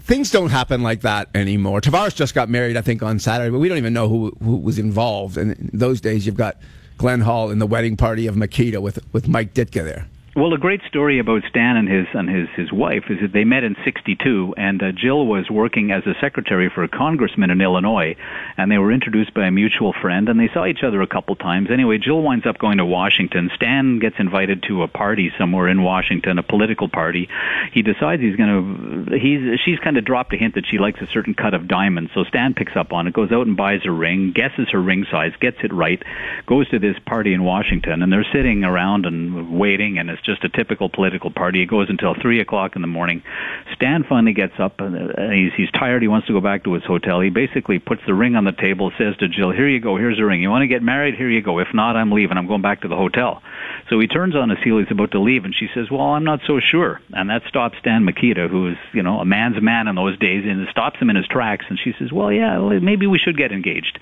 things 0.00 0.30
don't 0.30 0.50
happen 0.50 0.82
like 0.82 1.02
that 1.02 1.28
anymore. 1.34 1.80
Tavares 1.80 2.14
just 2.14 2.34
got 2.34 2.48
married, 2.48 2.76
I 2.76 2.80
think, 2.80 3.02
on 3.02 3.18
Saturday, 3.18 3.50
but 3.50 3.58
we 3.58 3.68
don't 3.68 3.78
even 3.78 3.92
know 3.92 4.08
who 4.08 4.36
who 4.42 4.56
was 4.56 4.78
involved. 4.78 5.36
And 5.36 5.52
in 5.52 5.70
those 5.72 6.00
days, 6.00 6.26
you've 6.26 6.36
got 6.36 6.56
Glenn 6.98 7.20
Hall 7.20 7.50
in 7.50 7.58
the 7.58 7.66
wedding 7.66 7.96
party 7.96 8.26
of 8.26 8.36
Mikita 8.36 8.80
with 8.80 8.98
with 9.12 9.28
Mike 9.28 9.54
Ditka 9.54 9.84
there. 9.84 10.08
Well, 10.36 10.52
a 10.52 10.58
great 10.58 10.80
story 10.88 11.20
about 11.20 11.44
Stan 11.48 11.76
and 11.76 11.88
his 11.88 12.08
and 12.12 12.28
his 12.28 12.48
his 12.56 12.72
wife 12.72 13.04
is 13.08 13.20
that 13.22 13.32
they 13.32 13.44
met 13.44 13.62
in 13.62 13.76
'62, 13.84 14.54
and 14.56 14.82
uh, 14.82 14.90
Jill 14.90 15.28
was 15.28 15.48
working 15.48 15.92
as 15.92 16.04
a 16.06 16.20
secretary 16.20 16.68
for 16.74 16.82
a 16.82 16.88
congressman 16.88 17.50
in 17.50 17.60
Illinois, 17.60 18.16
and 18.56 18.68
they 18.68 18.78
were 18.78 18.90
introduced 18.90 19.32
by 19.32 19.46
a 19.46 19.52
mutual 19.52 19.92
friend, 19.92 20.28
and 20.28 20.40
they 20.40 20.48
saw 20.52 20.66
each 20.66 20.82
other 20.82 21.02
a 21.02 21.06
couple 21.06 21.36
times. 21.36 21.70
Anyway, 21.70 21.98
Jill 21.98 22.20
winds 22.20 22.46
up 22.46 22.58
going 22.58 22.78
to 22.78 22.84
Washington. 22.84 23.48
Stan 23.54 24.00
gets 24.00 24.16
invited 24.18 24.64
to 24.64 24.82
a 24.82 24.88
party 24.88 25.30
somewhere 25.38 25.68
in 25.68 25.84
Washington, 25.84 26.40
a 26.40 26.42
political 26.42 26.88
party. 26.88 27.28
He 27.72 27.82
decides 27.82 28.20
he's 28.20 28.34
going 28.34 29.06
to. 29.06 29.16
He's 29.16 29.60
she's 29.64 29.78
kind 29.78 29.96
of 29.96 30.04
dropped 30.04 30.34
a 30.34 30.36
hint 30.36 30.56
that 30.56 30.66
she 30.68 30.78
likes 30.78 31.00
a 31.00 31.06
certain 31.06 31.34
cut 31.34 31.54
of 31.54 31.68
diamonds, 31.68 32.10
so 32.12 32.24
Stan 32.24 32.54
picks 32.54 32.74
up 32.74 32.92
on 32.92 33.06
it, 33.06 33.14
goes 33.14 33.30
out 33.30 33.46
and 33.46 33.56
buys 33.56 33.82
a 33.84 33.92
ring, 33.92 34.32
guesses 34.34 34.66
her 34.72 34.82
ring 34.82 35.06
size, 35.12 35.30
gets 35.40 35.58
it 35.62 35.72
right, 35.72 36.02
goes 36.44 36.68
to 36.70 36.80
this 36.80 36.96
party 37.06 37.34
in 37.34 37.44
Washington, 37.44 38.02
and 38.02 38.12
they're 38.12 38.26
sitting 38.32 38.64
around 38.64 39.06
and 39.06 39.56
waiting, 39.56 39.96
and 39.96 40.10
it's 40.10 40.23
just 40.24 40.44
a 40.44 40.48
typical 40.48 40.88
political 40.88 41.30
party. 41.30 41.62
It 41.62 41.66
goes 41.66 41.88
until 41.90 42.14
three 42.14 42.40
o'clock 42.40 42.76
in 42.76 42.82
the 42.82 42.88
morning. 42.88 43.22
Stan 43.74 44.04
finally 44.08 44.32
gets 44.32 44.54
up 44.58 44.80
and 44.80 44.96
uh, 44.96 45.30
he's 45.30 45.52
he's 45.56 45.70
tired. 45.70 46.02
He 46.02 46.08
wants 46.08 46.26
to 46.28 46.32
go 46.32 46.40
back 46.40 46.64
to 46.64 46.72
his 46.74 46.84
hotel. 46.84 47.20
He 47.20 47.30
basically 47.30 47.78
puts 47.78 48.02
the 48.06 48.14
ring 48.14 48.36
on 48.36 48.44
the 48.44 48.52
table, 48.52 48.90
says 48.98 49.16
to 49.18 49.28
Jill, 49.28 49.50
"Here 49.50 49.68
you 49.68 49.80
go. 49.80 49.96
Here's 49.96 50.16
the 50.16 50.24
ring. 50.24 50.40
You 50.42 50.50
want 50.50 50.62
to 50.62 50.68
get 50.68 50.82
married? 50.82 51.14
Here 51.14 51.30
you 51.30 51.42
go. 51.42 51.58
If 51.58 51.68
not, 51.74 51.96
I'm 51.96 52.10
leaving. 52.10 52.36
I'm 52.36 52.46
going 52.46 52.62
back 52.62 52.82
to 52.82 52.88
the 52.88 52.96
hotel." 52.96 53.42
So 53.90 54.00
he 54.00 54.06
turns 54.06 54.34
on 54.34 54.48
his 54.48 54.58
heel. 54.64 54.78
He's 54.78 54.90
about 54.90 55.12
to 55.12 55.20
leave, 55.20 55.44
and 55.44 55.54
she 55.54 55.68
says, 55.74 55.90
"Well, 55.90 56.00
I'm 56.00 56.24
not 56.24 56.40
so 56.46 56.60
sure." 56.60 57.00
And 57.12 57.28
that 57.30 57.42
stops 57.48 57.76
Stan 57.78 58.04
Mikita, 58.04 58.48
who 58.48 58.68
is 58.68 58.76
you 58.92 59.02
know 59.02 59.20
a 59.20 59.24
man's 59.24 59.60
man 59.60 59.88
in 59.88 59.94
those 59.94 60.18
days, 60.18 60.44
and 60.46 60.60
it 60.60 60.68
stops 60.70 60.98
him 60.98 61.10
in 61.10 61.16
his 61.16 61.26
tracks. 61.26 61.66
And 61.68 61.78
she 61.78 61.92
says, 61.98 62.12
"Well, 62.12 62.32
yeah, 62.32 62.58
maybe 62.80 63.06
we 63.06 63.18
should 63.18 63.36
get 63.36 63.52
engaged," 63.52 63.98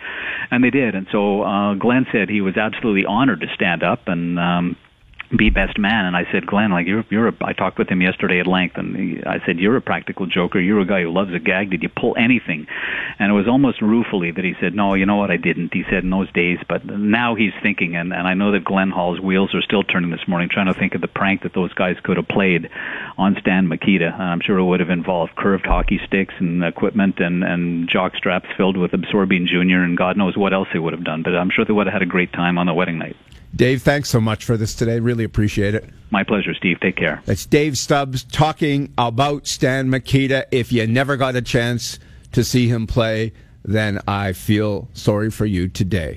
and 0.51 0.63
they 0.63 0.71
did. 0.71 0.95
And 0.95 1.07
so 1.11 1.43
uh, 1.43 1.75
Glenn 1.75 2.07
said 2.13 2.29
he 2.29 2.41
was 2.41 2.57
absolutely 2.57 3.07
honored 3.07 3.41
to 3.41 3.49
stand 3.55 3.83
up 3.83 4.07
and. 4.07 4.39
Um, 4.39 4.77
be 5.37 5.51
best 5.51 5.79
man. 5.79 6.05
And 6.05 6.17
I 6.17 6.31
said, 6.31 6.47
Glenn, 6.47 6.71
like 6.71 6.87
you're, 6.87 7.05
you're. 7.11 7.29
A, 7.29 7.35
I 7.43 7.53
talked 7.53 7.79
with 7.79 7.89
him 7.89 8.03
yesterday 8.03 8.41
at 8.41 8.47
length, 8.47 8.77
and 8.77 8.97
he, 8.97 9.23
I 9.25 9.45
said, 9.47 9.59
you're 9.59 9.77
a 9.77 9.81
practical 9.81 10.27
joker. 10.27 10.61
You're 10.61 10.81
a 10.81 10.87
guy 10.87 11.03
who 11.03 11.13
loves 11.13 11.33
a 11.35 11.39
gag. 11.39 11.71
Did 11.71 11.83
you 11.83 11.89
pull 11.89 12.15
anything? 12.19 12.67
And 13.19 13.31
it 13.31 13.35
was 13.35 13.49
almost 13.49 13.81
ruefully 13.81 14.31
that 14.31 14.45
he 14.45 14.55
said, 14.61 14.75
no, 14.75 14.95
you 14.95 15.07
know 15.07 15.17
what, 15.17 15.31
I 15.31 15.37
didn't. 15.37 15.73
He 15.73 15.85
said 15.91 16.05
in 16.05 16.11
those 16.11 16.31
days, 16.33 16.59
but 16.69 16.85
now 16.85 17.35
he's 17.35 17.53
thinking, 17.63 17.97
and, 17.97 18.13
and 18.13 18.27
I 18.27 18.35
know 18.35 18.53
that 18.53 18.65
Glenn 18.65 18.91
Hall's 18.91 19.21
wheels 19.21 19.55
are 19.55 19.63
still 19.63 19.83
turning 19.83 20.11
this 20.11 20.27
morning, 20.27 20.49
trying 20.51 20.73
to 20.73 20.75
think 20.75 20.95
of 20.95 21.01
the 21.01 21.09
prank 21.09 21.43
that 21.43 21.55
those 21.55 21.73
guys 21.75 21.97
could 22.03 22.17
have 22.17 22.29
played 22.29 22.69
on 23.19 23.37
Stan 23.41 23.69
Mikita. 23.69 24.09
I'm 24.09 24.41
sure 24.41 24.59
it 24.59 24.65
would 24.65 24.81
have 24.81 24.91
involved 24.91 25.35
curved 25.37 25.67
hockey 25.67 26.01
sticks 26.07 26.35
and 26.39 26.65
equipment 26.65 27.21
and 27.21 27.45
and 27.45 27.89
jock 27.89 28.17
straps 28.17 28.49
filled 28.57 28.77
with 28.77 28.93
Absorbine 28.93 29.47
Junior, 29.47 29.83
and 29.83 29.97
God 29.97 30.17
knows 30.17 30.37
what 30.37 30.53
else 30.53 30.69
they 30.73 30.79
would 30.79 30.93
have 30.93 31.05
done. 31.05 31.23
But 31.23 31.37
I'm 31.37 31.51
sure 31.51 31.65
they 31.65 31.73
would 31.73 31.87
have 31.87 31.93
had 31.93 32.03
a 32.03 32.07
great 32.07 32.33
time 32.33 32.59
on 32.59 32.67
the 32.67 32.75
wedding 32.75 32.99
night. 32.99 33.17
Dave, 33.55 33.83
thanks 33.83 34.09
so 34.09 34.21
much 34.21 34.45
for 34.45 34.57
this 34.57 34.75
today. 34.75 34.99
Really 35.01 35.25
appreciate 35.25 35.75
it. 35.75 35.85
My 36.11 36.25
pleasure, 36.25 36.55
Steve. 36.55 36.81
Take 36.81 36.97
care. 36.97 37.23
That's 37.27 37.47
Dave 37.47 37.79
Stubbs 37.79 38.25
talking 38.25 38.93
about 38.99 39.47
Stan 39.47 39.91
Mikita. 39.91 40.47
If 40.51 40.73
you 40.73 40.87
never 40.87 41.17
got 41.17 41.37
a 41.37 41.43
chance 41.43 41.99
to 42.33 42.45
see 42.45 42.69
him 42.69 42.87
play, 42.87 43.33
then 43.65 44.01
I 44.09 44.33
feel 44.33 44.89
sorry 44.93 45.31
for 45.31 45.47
you 45.47 45.69
today. 45.69 46.11